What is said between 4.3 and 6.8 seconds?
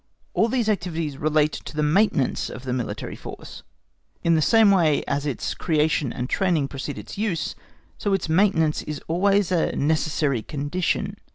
the same way as its creation and training